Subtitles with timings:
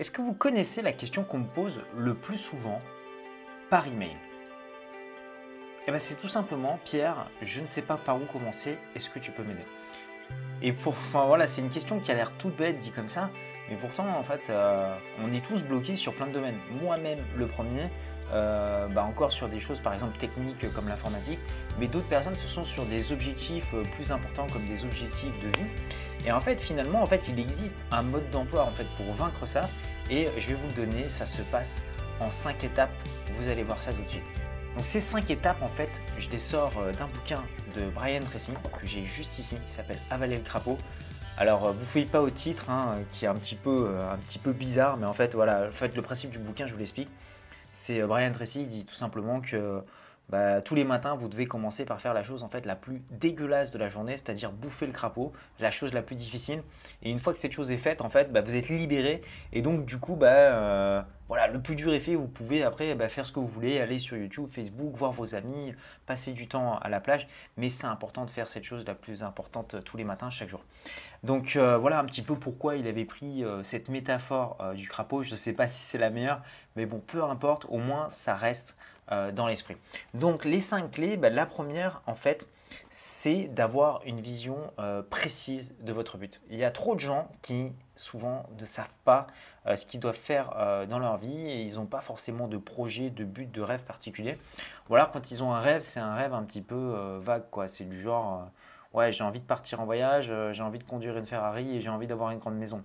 [0.00, 2.80] Est-ce que vous connaissez la question qu'on me pose le plus souvent
[3.68, 4.16] par email?
[5.86, 9.18] Eh bien c'est tout simplement Pierre, je ne sais pas par où commencer, est-ce que
[9.18, 9.66] tu peux m'aider?
[10.62, 13.28] Et pour, enfin voilà, c'est une question qui a l'air toute bête dit comme ça,
[13.68, 16.58] mais pourtant en fait euh, on est tous bloqués sur plein de domaines.
[16.80, 17.90] Moi-même le premier,
[18.32, 21.38] euh, bah, encore sur des choses par exemple techniques comme l'informatique,
[21.78, 25.48] mais d'autres personnes ce sont sur des objectifs euh, plus importants comme des objectifs de
[25.58, 25.68] vie.
[26.26, 29.46] Et en fait finalement en fait il existe un mode d'emploi en fait pour vaincre
[29.46, 29.62] ça
[30.10, 31.80] et je vais vous le donner, ça se passe
[32.20, 32.90] en 5 étapes,
[33.38, 34.22] vous allez voir ça tout de suite.
[34.76, 37.42] Donc ces 5 étapes en fait, je les sors euh, d'un bouquin
[37.76, 40.78] de Brian Tracy que j'ai juste ici, qui s'appelle Avaler le crapaud.
[41.36, 44.38] Alors euh, vous fouillez pas au titre, hein, qui est un petit, peu, un petit
[44.38, 47.08] peu bizarre, mais en fait voilà, en fait, le principe du bouquin, je vous l'explique.
[47.70, 49.82] C'est Brian Tracy dit tout simplement que
[50.30, 53.02] bah, tous les matins, vous devez commencer par faire la chose en fait la plus
[53.10, 56.62] dégueulasse de la journée, c'est-à-dire bouffer le crapaud, la chose la plus difficile.
[57.02, 59.22] Et une fois que cette chose est faite, en fait, bah, vous êtes libéré.
[59.52, 62.14] Et donc, du coup, bah, euh, voilà, le plus dur est fait.
[62.14, 65.34] Vous pouvez après bah, faire ce que vous voulez, aller sur YouTube, Facebook, voir vos
[65.34, 65.74] amis,
[66.06, 67.26] passer du temps à la plage.
[67.56, 70.62] Mais c'est important de faire cette chose la plus importante tous les matins, chaque jour.
[71.24, 75.22] Donc euh, voilà un petit peu pourquoi il avait pris euh, cette métaphore du crapaud.
[75.22, 76.40] Je ne sais pas si c'est la meilleure,
[76.76, 78.76] mais bon, peu importe, au moins ça reste
[79.12, 79.76] euh, dans l'esprit.
[80.14, 82.46] Donc les cinq clés, ben, la première en fait,
[82.90, 86.40] c'est d'avoir une vision euh, précise de votre but.
[86.48, 89.26] Il y a trop de gens qui souvent ne savent pas
[89.66, 90.54] euh, ce qu'ils doivent faire
[90.88, 94.38] dans leur vie et ils n'ont pas forcément de projet, de but, de rêve particulier.
[94.88, 97.66] Ou alors quand ils ont un rêve, c'est un rêve un petit peu vague quoi.
[97.66, 98.48] C'est du genre
[98.94, 101.90] ouais j'ai envie de partir en voyage, j'ai envie de conduire une Ferrari et j'ai
[101.90, 102.84] envie d'avoir une grande maison.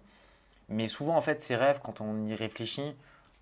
[0.70, 2.96] Mais souvent en fait ces rêves quand on y réfléchit,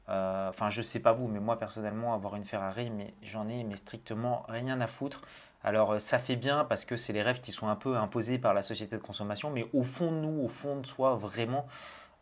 [0.08, 3.76] enfin, je sais pas vous, mais moi personnellement, avoir une Ferrari, mais j'en ai mais
[3.78, 5.22] strictement rien à foutre.
[5.64, 8.38] Alors, euh, ça fait bien parce que c'est les rêves qui sont un peu imposés
[8.38, 11.68] par la société de consommation, mais au fond de nous, au fond de soi, vraiment,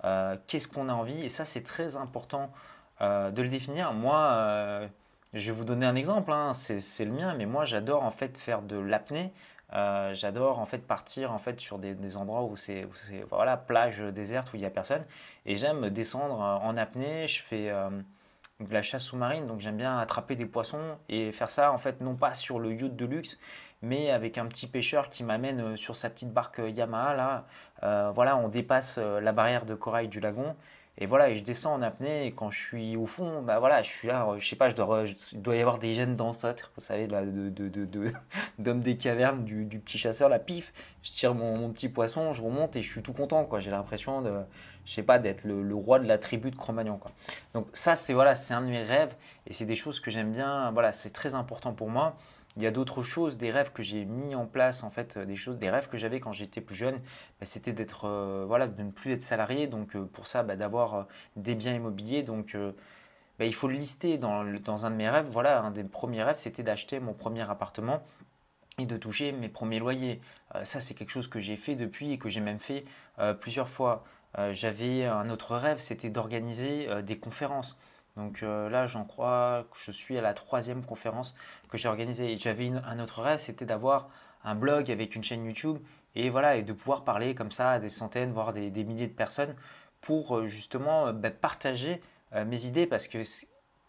[0.04, 1.22] euh, qu'est-ce qu'on a envie?
[1.24, 2.52] Et ça, c'est très important
[3.02, 3.94] de le définir.
[3.94, 4.88] Moi,
[5.34, 8.38] je vais vous donner un exemple, hein, c'est le mien, mais moi, j'adore en fait
[8.38, 9.34] faire de l'apnée.
[9.74, 12.88] Euh, j'adore en fait partir en fait sur des, endroits où c'est
[13.30, 15.02] voilà plage déserte où il n'y a personne
[15.46, 17.28] et j'aime descendre euh, en apnée.
[17.28, 17.90] Je fais euh,
[18.60, 22.02] de la chasse sous-marine donc j'aime bien attraper des poissons et faire ça en fait
[22.02, 23.40] non pas sur le yacht de luxe
[23.82, 28.12] mais avec un petit pêcheur qui m'amène sur sa petite barque Yamaha là.
[28.12, 30.56] voilà on dépasse la barrière de corail du lagon
[31.02, 33.82] et voilà, et je descends en apnée et quand je suis au fond, bah voilà,
[33.82, 36.72] je suis là, je sais pas, je dois, il doit y avoir des gènes d'ancêtres,
[36.76, 38.14] vous savez, de, de, de,
[38.60, 42.44] d'homme des cavernes, du, du, petit chasseur, la pif, je tire mon, petit poisson, je
[42.44, 43.60] remonte et je suis tout content, quoi.
[43.62, 44.32] J'ai l'impression de,
[44.86, 47.12] je sais pas, d'être le, le, roi de la tribu de Cro-Magnon, quoi.
[47.56, 49.16] Donc ça, c'est voilà, c'est un de mes rêves
[49.48, 52.16] et c'est des choses que j'aime bien, voilà, c'est très important pour moi.
[52.58, 55.36] Il y a d'autres choses, des rêves que j'ai mis en place, en fait, des
[55.36, 56.98] choses, des rêves que j'avais quand j'étais plus jeune,
[57.40, 59.68] bah, c'était d'être, euh, voilà, de ne plus être salarié.
[59.68, 61.04] Donc euh, pour ça, bah, d'avoir euh,
[61.38, 62.24] des biens immobiliers.
[62.24, 62.58] Donc
[63.40, 65.28] bah, il faut le lister dans, dans, un de mes rêves.
[65.32, 68.04] Voilà, un des premiers rêves, c'était d'acheter mon premier appartement
[68.78, 70.22] et de toucher mes premiers loyers.
[70.64, 72.86] ça, c'est quelque chose que j'ai fait depuis et que j'ai même fait
[73.42, 74.06] plusieurs fois.
[74.52, 77.78] j'avais un autre rêve, c'était d'organiser des conférences.
[78.18, 81.36] Donc euh, là, j'en crois que je suis à la troisième conférence
[81.70, 82.36] que j'ai organisée.
[82.38, 84.10] J'avais un autre rêve, c'était d'avoir
[84.44, 85.78] un blog avec une chaîne YouTube
[86.16, 89.14] et voilà, et de pouvoir parler comme ça à des centaines, voire des, milliers de
[89.14, 89.56] personnes
[90.02, 92.02] pour euh, justement euh, bah, partager
[92.46, 93.26] mes idées parce que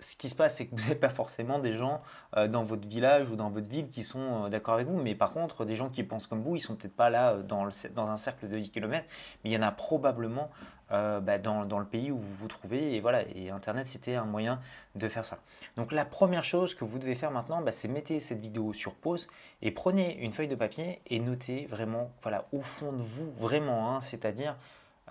[0.03, 2.03] ce qui se passe, c'est que vous n'avez pas forcément des gens
[2.37, 5.15] euh, dans votre village ou dans votre ville qui sont euh, d'accord avec vous, mais
[5.15, 7.67] par contre, des gens qui pensent comme vous, ils sont peut-être pas là euh, dans,
[8.11, 9.07] un cercle de 10 km,
[9.45, 10.51] mais il y en a probablement
[10.91, 12.95] bah, dans, le pays où vous vous trouvez.
[12.95, 14.61] Et voilà, et Internet, c'était un moyen
[14.95, 15.39] de faire ça.
[15.79, 18.93] Donc la première chose que vous devez faire maintenant, bah, c'est mettez cette vidéo sur
[18.93, 19.27] pause
[19.63, 23.95] et prenez une feuille de papier et notez vraiment, voilà, au fond de vous, vraiment,
[23.97, 24.55] hein, c'est-à-dire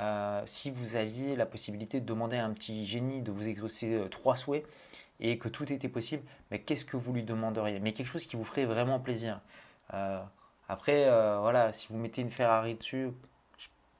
[0.01, 3.93] euh, si vous aviez la possibilité de demander à un petit génie de vous exaucer
[3.93, 4.65] euh, trois souhaits
[5.19, 7.79] et que tout était possible, mais qu'est-ce que vous lui demanderiez?
[7.79, 9.39] Mais quelque chose qui vous ferait vraiment plaisir.
[9.93, 10.19] Euh,
[10.67, 11.05] après,
[11.41, 13.09] voilà, si vous mettez une Ferrari dessus,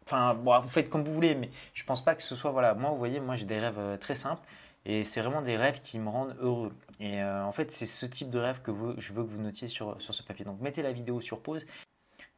[0.06, 2.92] enfin, vous faites comme vous voulez, mais je pense pas que ce soit, voilà, moi,
[2.92, 4.42] vous voyez, moi j'ai des rêves très simples
[4.86, 6.74] et c'est vraiment des rêves qui me rendent heureux.
[7.02, 10.02] Et en fait, c'est ce type de rêve que je veux que vous notiez sur,
[10.02, 10.46] sur ce papier.
[10.46, 11.66] Donc, mettez la vidéo sur pause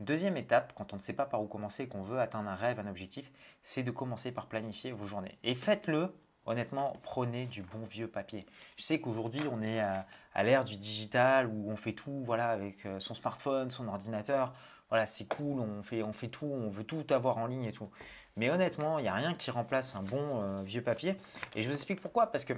[0.03, 2.77] Deuxième étape, quand on ne sait pas par où commencer, qu'on veut atteindre un rêve,
[2.77, 5.37] un objectif, c'est de commencer par planifier vos journées.
[5.43, 6.13] Et faites-le,
[6.45, 8.45] honnêtement, prenez du bon vieux papier.
[8.75, 10.05] Je sais qu'aujourd'hui, on est à,
[10.43, 14.53] l'ère du digital où on fait tout voilà, avec euh, son smartphone, son ordinateur.
[14.89, 17.71] Voilà, c'est cool, on fait, on fait tout, on veut tout avoir en ligne et
[17.71, 17.89] tout.
[18.35, 21.15] Mais honnêtement, il n'y a rien qui remplace un bon euh, vieux papier.
[21.55, 22.27] Et je vous explique pourquoi.
[22.27, 22.53] Parce que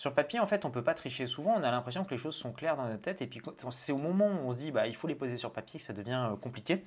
[0.00, 1.52] sur papier, en fait, on ne peut pas tricher souvent.
[1.58, 3.20] On a l'impression que les choses sont claires dans notre tête.
[3.20, 5.52] Et puis, c'est au moment où on se dit, bah, il faut les poser sur
[5.52, 6.82] papier que ça devient euh, compliqué.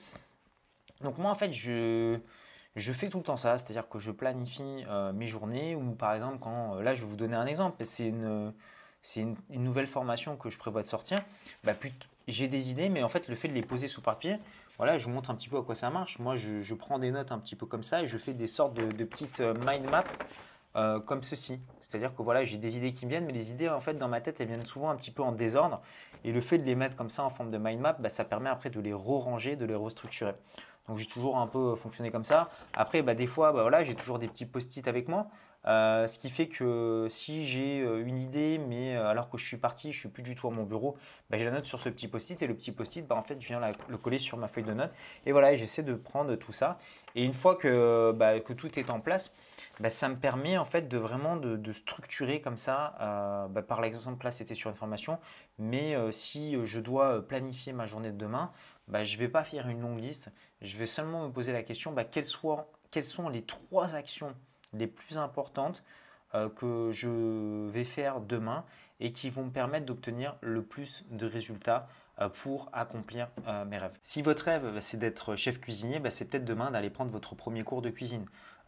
[1.02, 2.18] Donc, moi, en fait, je,
[2.76, 4.84] Je fais tout le temps ça, c'est-à-dire que je planifie
[5.14, 8.52] mes journées ou par exemple quand, là je vais vous donner un exemple, c'est une,
[9.16, 11.20] une, nouvelle formation que je prévois de sortir,
[11.64, 11.74] bah,
[12.28, 14.40] j'ai des idées, mais en fait le fait de les poser sous papier,
[14.78, 16.18] voilà, je vous montre un petit peu à quoi ça marche.
[16.18, 18.74] Moi je, prends des notes un petit peu comme ça et je fais des sortes
[18.74, 20.04] de, petites mind maps
[20.74, 21.60] comme ceci.
[21.82, 24.08] C'est-à-dire que voilà, j'ai des idées qui me viennent, mais les idées en fait dans
[24.08, 25.82] ma tête elles viennent souvent un petit peu en désordre.
[26.24, 28.24] Et le fait de les mettre comme ça en forme de mind map, bah, ça
[28.24, 30.34] permet après de les re-ranger, de les restructurer.
[30.88, 32.50] Donc j'ai toujours un peu fonctionné comme ça.
[32.74, 35.28] Après, bah, des fois, bah, voilà, j'ai toujours des petits post-it avec moi.
[35.66, 39.46] Euh, ce qui fait que si j'ai euh, une idée, mais euh, alors que je
[39.46, 40.98] suis parti, je suis plus du tout à mon bureau,
[41.30, 43.42] bah, je la note sur ce petit post-it et le petit post-it, bah, en fait,
[43.42, 44.92] je viens le coller sur ma feuille de notes.
[45.26, 46.80] Et voilà, j'essaie de prendre tout ça.
[47.16, 49.32] Et une fois que, bah, que tout est en place,
[49.80, 52.96] bah, ça me permet en fait de vraiment de, structurer comme ça.
[53.52, 55.20] Bah, par exemple, là, c'était sur une formation,
[55.58, 58.52] mais si je dois planifier ma journée de demain,
[58.92, 60.30] je ne vais pas faire une longue liste.
[60.62, 62.26] Je vais seulement me poser la question quelles,
[62.92, 64.36] quelles sont les trois actions
[64.74, 65.84] les plus importantes
[66.36, 68.66] euh, que je vais faire demain
[69.00, 71.88] et qui vont me permettre d'obtenir le plus de résultats
[72.22, 73.94] euh, pour accomplir euh, mes rêves.
[74.02, 77.64] Si votre rêve c'est d'être chef cuisinier, bah, c'est peut-être demain d'aller prendre votre premier
[77.64, 78.26] cours de cuisine.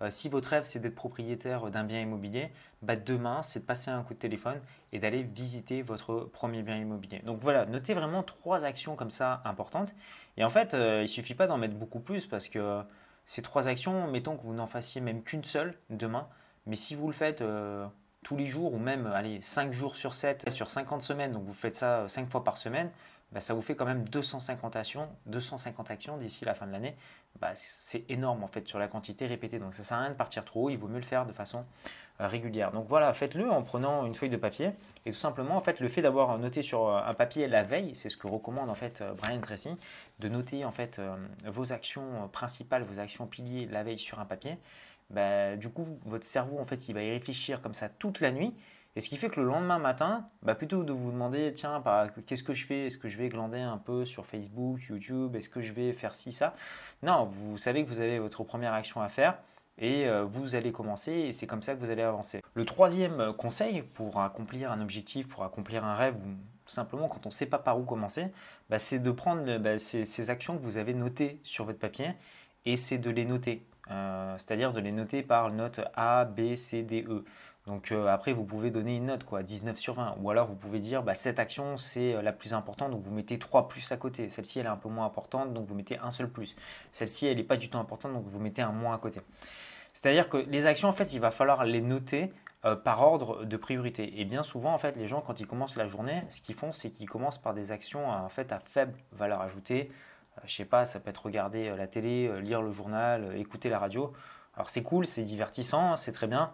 [0.09, 2.51] si votre rêve c'est d'être propriétaire d'un bien immobilier,
[2.83, 4.61] bah, demain c'est de passer un coup de téléphone
[4.91, 7.23] et d'aller visiter votre premier bien immobilier.
[7.25, 9.95] Donc voilà, notez vraiment trois actions comme ça importantes.
[10.37, 12.83] Et en fait, il ne suffit pas d'en mettre beaucoup plus parce que
[13.25, 16.27] ces trois actions, mettons que vous n'en fassiez même qu'une seule demain,
[16.65, 17.87] mais si vous le faites euh,
[18.23, 21.53] tous les jours ou même allez, 5 jours sur 7, sur 50 semaines, donc vous
[21.53, 22.89] faites ça 5 fois par semaine,
[23.35, 26.95] bah, ça vous fait quand même 250 actions, 250 actions d'ici la fin de l'année.
[27.41, 29.59] Bah, c'est énorme en fait sur la quantité répétée.
[29.59, 31.33] Donc ça sert à rien de partir trop haut, il vaut mieux le faire de
[31.33, 31.65] façon
[32.21, 32.71] euh, régulière.
[32.71, 34.71] Donc voilà, faites-le en prenant une feuille de papier
[35.05, 37.93] et tout simplement en fait le fait d'avoir noté sur euh, un papier la veille,
[37.93, 39.71] c'est ce que recommande en fait euh, Brian Tracy,
[40.19, 41.01] de noter en fait
[41.45, 44.57] vos actions principales, vos actions piliers la veille sur un papier.
[45.09, 48.31] Bah, du coup, votre cerveau en fait il va y réfléchir comme ça toute la
[48.31, 48.53] nuit
[48.95, 52.07] et ce qui fait que le lendemain matin, bah plutôt de vous demander, tiens, bah,
[52.25, 52.87] qu'est-ce que je fais?
[52.87, 55.35] Est-ce que je vais glander un peu sur Facebook, YouTube?
[55.35, 56.55] Est-ce que je vais faire ci, ça?
[57.03, 59.37] Non, vous savez que vous avez votre première action à faire
[59.77, 62.41] et euh, vous allez commencer et c'est comme ça que vous allez avancer.
[62.53, 66.29] Le troisième conseil pour accomplir un objectif, pour accomplir un rêve, ou
[66.65, 68.27] tout simplement quand on ne sait pas par où commencer,
[68.69, 72.13] bah, c'est de prendre bah, ces, actions que vous avez notées sur votre papier
[72.65, 73.65] et c'est de les noter.
[73.91, 77.25] Euh, c'est-à-dire de les noter par note A, B, C, D, E.
[77.67, 80.17] Donc euh, après, vous pouvez donner une note, quoi, 19 sur 20.
[80.21, 83.13] Ou alors vous pouvez dire, bah, cette action, c'est euh, la plus importante, donc vous
[83.13, 84.29] mettez 3 plus à côté.
[84.29, 86.55] Celle-ci, elle est un peu moins importante, donc vous mettez un seul plus.
[86.91, 89.19] Celle-ci, elle n'est pas du tout importante, donc vous mettez un moins à côté.
[89.93, 92.31] C'est-à-dire que les actions, en fait, il va falloir les noter
[92.65, 94.21] euh, par ordre de priorité.
[94.21, 96.71] Et bien souvent, en fait, les gens, quand ils commencent la journée, ce qu'ils font,
[96.71, 99.91] c'est qu'ils commencent par des actions en fait, à faible valeur ajoutée.
[100.45, 104.13] je sais pas, ça peut être regarder la télé, lire le journal, écouter la radio.
[104.55, 106.51] Alors c'est cool, c'est divertissant, c'est très bien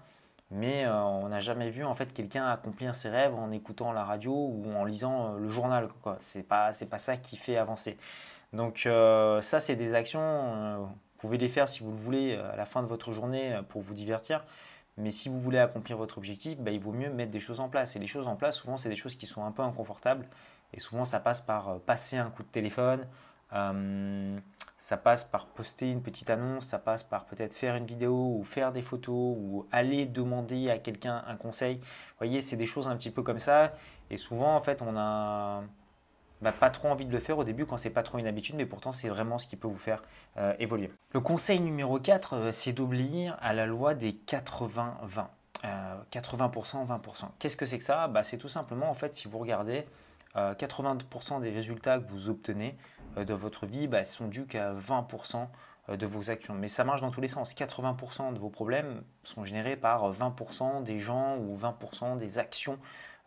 [0.51, 4.03] mais euh, on n'a jamais vu en fait quelqu'un accomplir ses rêves en écoutant la
[4.03, 5.87] radio ou en lisant euh, le journal.
[6.19, 7.97] Ce n'est pas, pas ça qui fait avancer.
[8.51, 12.57] Donc euh, ça, c'est des actions, vous pouvez les faire si vous le voulez à
[12.57, 14.43] la fin de votre journée pour vous divertir.
[14.97, 17.69] Mais si vous voulez accomplir votre objectif, bah, il vaut mieux mettre des choses en
[17.69, 17.95] place.
[17.95, 20.27] Et les choses en place, souvent, c'est des choses qui sont un peu inconfortables.
[20.73, 23.07] Et souvent, ça passe par passer un coup de téléphone,
[23.53, 24.39] euh,
[24.77, 28.43] ça passe par poster une petite annonce, ça passe par peut-être faire une vidéo ou
[28.43, 31.77] faire des photos ou aller demander à quelqu'un un conseil.
[31.77, 33.73] Vous voyez, c'est des choses un petit peu comme ça.
[34.09, 35.63] Et souvent, en fait, on a
[36.41, 38.55] bah, pas trop envie de le faire au début quand c'est pas trop une habitude,
[38.55, 40.01] mais pourtant c'est vraiment ce qui peut vous faire
[40.37, 40.91] euh, évoluer.
[41.13, 45.27] Le conseil numéro 4, euh, c'est d'oublier à la loi des 80-20.
[46.11, 47.25] 80%, 20%.
[47.37, 48.07] Qu'est-ce que c'est que ça?
[48.07, 49.85] Bah, C'est tout simplement, en fait, si vous regardez,
[50.35, 52.75] 80% des résultats que vous obtenez
[53.15, 55.47] de votre vie bah, sont dus qu'à 20%
[55.89, 56.53] euh, de vos actions.
[56.53, 57.53] Mais ça marche dans tous les sens.
[57.53, 62.77] 80% de vos problèmes sont générés par 20% des gens ou 20% des actions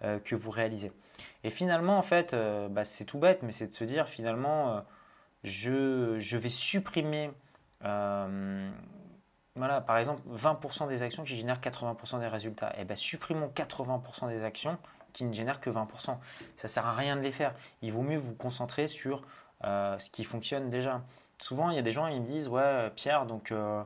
[0.03, 0.93] euh, que vous réalisez.
[1.43, 2.35] Et finalement, en fait,
[2.71, 4.83] bah, c'est tout bête, mais c'est de se dire finalement,
[5.45, 7.31] je, vais supprimer,
[7.81, 12.71] voilà, par exemple, 20% des actions qui génèrent 80% des résultats.
[12.71, 14.76] Et eh bien, supprimons 80% des actions
[15.14, 15.87] qui ne génèrent que 20%.
[16.05, 16.19] Ça
[16.64, 17.55] ne sert à rien de les faire.
[17.81, 19.23] Il vaut mieux vous concentrer sur euh,
[19.64, 21.02] ce qui fonctionne déjà.
[21.40, 23.83] Souvent, il y a des gens, ils me disent, ouais, Pierre, donc euh,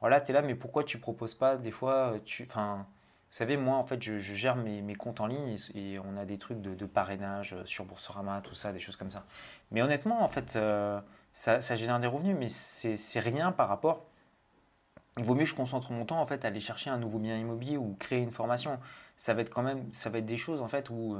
[0.00, 2.86] voilà, tu es là, mais pourquoi tu proposes pas des fois, euh, tu, enfin,
[3.30, 6.38] vous savez, moi, en fait, je, gère mes, comptes en ligne et, on a des
[6.38, 9.24] trucs de, parrainage sur Boursorama, tout ça, des choses comme ça.
[9.70, 14.06] Mais honnêtement, en fait, ça, ça, génère des revenus, mais c'est rien par rapport.
[15.18, 17.18] Il vaut mieux que je concentre mon temps en fait à aller chercher un nouveau
[17.18, 18.78] bien immobilier ou créer une formation.
[19.16, 21.16] Ça va être quand même, ça va être des choses en fait où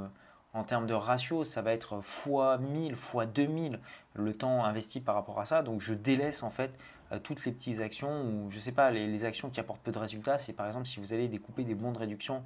[0.53, 3.79] en termes de ratio, ça va être fois 1000, fois 2000
[4.15, 5.61] le temps investi par rapport à ça.
[5.61, 6.71] Donc je délaisse en fait
[7.11, 9.99] euh, toutes les petites actions ou je sais pas, les, actions qui apportent peu de
[9.99, 10.37] résultats.
[10.37, 12.43] C'est par exemple si vous allez découper des bons de réduction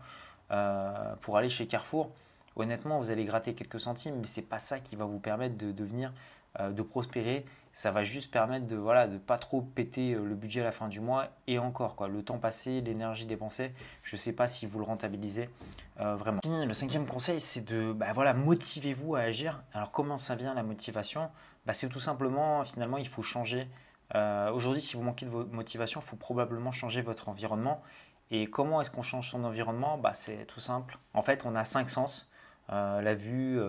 [0.51, 2.11] euh, pour aller chez Carrefour,
[2.55, 5.71] honnêtement vous allez gratter quelques centimes, mais c'est pas ça qui va vous permettre de
[5.71, 6.11] devenir,
[6.59, 10.35] euh, de prospérer ça va juste permettre de voilà de pas trop péter euh, le
[10.35, 12.07] budget à la fin du mois et encore quoi.
[12.07, 13.73] Le temps passé l'énergie dépensée
[14.03, 15.49] je sais pas si vous le rentabilisez
[15.99, 16.41] euh, vraiment.
[16.45, 19.63] Le cinquième conseil c'est de bah, voilà motivez-vous à agir.
[19.73, 21.29] Alors comment ça vient la motivation?
[21.65, 23.67] Bah, c'est tout simplement finalement il faut changer
[24.15, 27.81] euh, aujourd'hui si vous manquez de motivation il faut probablement changer votre environnement.
[28.31, 29.97] Et comment est-ce qu'on change son environnement?
[29.97, 30.97] Bah, c'est tout simple.
[31.13, 32.27] En fait on a cinq sens
[32.69, 33.59] la vue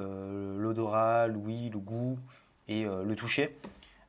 [0.58, 2.18] l'odorat l'ouïe le goût
[2.68, 3.56] et le toucher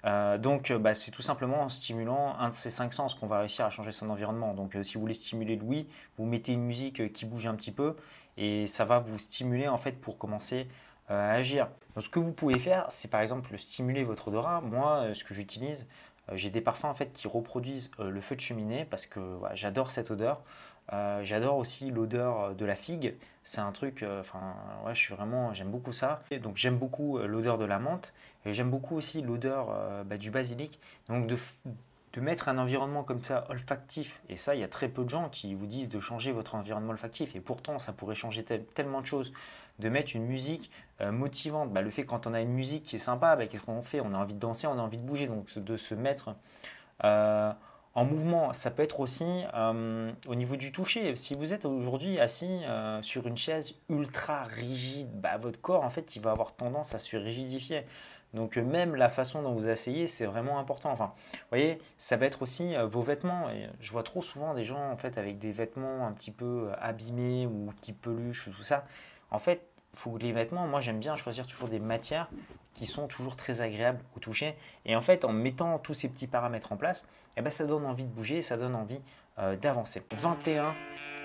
[0.06, 3.28] euh, donc, euh, bah, c'est tout simplement en stimulant un de ces cinq sens qu'on
[3.28, 4.54] va réussir à changer son environnement.
[4.54, 7.72] Donc, euh, si vous voulez stimuler l'ouïe, vous mettez une musique qui bouge un petit
[7.72, 7.96] peu
[8.38, 10.68] et ça va vous stimuler en fait pour commencer
[11.08, 11.68] à agir.
[11.96, 14.62] Donc, ce que vous pouvez faire, c'est par exemple stimuler votre odorat.
[14.62, 15.88] Moi, ce que j'utilise,
[16.34, 20.10] j'ai des parfums en fait qui reproduisent le feu de cheminée parce que j'adore cette
[20.10, 20.42] odeur.
[20.92, 23.16] Euh, j'adore aussi l'odeur euh, de la figue.
[23.44, 26.22] C'est un truc, euh, enfin, ouais, je suis vraiment, j'aime beaucoup ça.
[26.42, 28.14] donc j'aime beaucoup l'odeur de la menthe
[28.46, 29.68] et j'aime beaucoup aussi l'odeur
[30.06, 30.80] bah, du basilic.
[31.08, 31.38] Donc de,
[32.20, 35.30] mettre un environnement comme ça olfactif, et ça, il y a très peu de gens
[35.30, 39.06] qui vous disent de changer votre environnement olfactif, et pourtant ça pourrait changer tellement de
[39.06, 39.34] choses.
[39.80, 40.72] De mettre une musique
[41.02, 43.82] motivante, bah, le fait quand on a une musique qui est sympa, bah, qu'est-ce qu'on
[43.82, 44.00] fait?
[44.02, 46.36] On a envie de danser, on a envie de bouger, donc de se mettre
[47.96, 51.16] en mouvement, ça peut être aussi euh, au niveau du toucher.
[51.16, 55.92] Si vous êtes aujourd'hui assis euh, sur une chaise ultra rigide, bah, votre corps, en
[55.92, 57.86] fait, il va avoir tendance à se rigidifier.
[58.34, 60.92] Donc euh, même la façon dont vous asseyez, c'est vraiment important.
[60.92, 61.14] Enfin,
[61.50, 63.50] voyez, ça va être aussi vos vêtements.
[63.80, 67.46] Je vois trop souvent des gens en fait avec des vêtements un petit peu abîmés
[67.46, 68.86] ou qui peluchent, tout ça.
[69.30, 72.30] En fait, faut les vêtements, moi j'aime bien choisir toujours des matières
[72.74, 74.56] qui sont toujours très agréables au toucher.
[74.86, 77.06] Et en fait, en mettant tous ces petits paramètres en place,
[77.38, 79.00] eh ben, ça donne envie de bouger, ça donne envie
[79.40, 80.04] euh, d'avancer.
[80.12, 80.74] 21,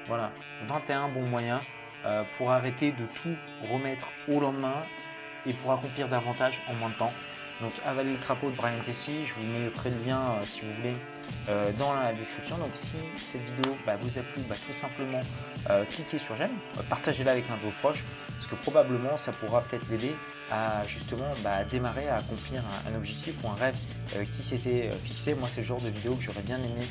[0.06, 0.30] voilà,
[0.66, 1.60] 21 bons moyens
[2.04, 3.34] euh, pour arrêter de tout
[3.72, 4.82] remettre au lendemain
[5.46, 7.12] et pour accomplir davantage en moins de temps.
[7.60, 10.72] Donc avaler le crapaud de Brian Tessie, je vous mettrai le lien euh, si vous
[10.74, 10.94] voulez
[11.78, 12.56] dans la description.
[12.58, 15.20] Donc si cette vidéo bah, vous a plu, bah, tout simplement
[15.88, 16.56] cliquez sur j'aime,
[16.88, 18.04] partagez-la avec l'un de vos proches
[18.48, 20.14] que probablement ça pourra peut-être l'aider
[20.50, 23.76] à justement bah, démarrer, à accomplir un, objectif ou un rêve
[24.16, 25.34] euh, qui s'était euh, fixé.
[25.34, 26.84] Moi, c'est le genre de vidéo que j'aurais bien aimé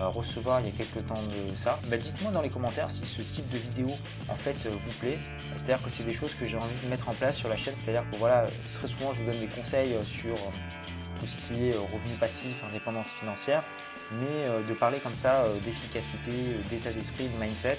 [0.00, 1.78] euh, recevoir il y a quelques temps de ça.
[1.88, 3.86] Bah, dites-moi dans les commentaires si ce type de vidéo
[4.28, 5.18] en fait vous plaît.
[5.56, 7.74] C'est-à-dire que c'est des choses que j'ai envie de mettre en place sur la chaîne.
[7.76, 8.46] C'est-à-dire que voilà,
[8.78, 10.34] très souvent je vous donne des conseils sur
[11.20, 13.62] tout ce qui est revenu passif, indépendance financière,
[14.12, 16.32] mais de parler comme ça d'efficacité,
[16.68, 17.78] d'état d'esprit, de mindset.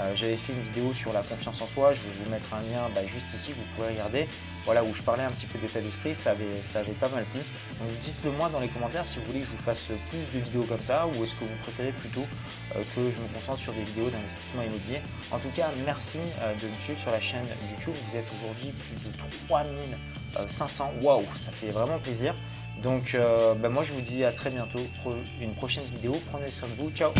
[0.00, 2.60] Euh, j'avais fait une vidéo sur la confiance en soi, je vais vous mettre un
[2.60, 4.26] lien bah, juste ici, vous pouvez regarder,
[4.64, 7.24] voilà, où je parlais un petit peu d'état d'esprit, ça avait, ça avait pas mal
[7.26, 7.40] plu.
[7.78, 10.44] Donc dites-le moi dans les commentaires si vous voulez que je vous fasse plus de
[10.44, 12.24] vidéos comme ça, ou est-ce que vous préférez plutôt
[12.76, 15.02] euh, que je me concentre sur des vidéos d'investissement immobilier.
[15.30, 18.72] En tout cas, merci euh, de me suivre sur la chaîne YouTube, vous êtes aujourd'hui
[18.72, 19.16] plus de
[19.48, 22.34] 3500, waouh, ça fait vraiment plaisir.
[22.82, 23.14] Donc
[23.60, 26.82] bah, moi je vous dis à très bientôt pour une prochaine vidéo, prenez soin de
[26.82, 27.12] vous, ciao